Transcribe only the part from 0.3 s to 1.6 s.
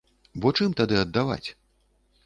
Бо чым тады аддаваць?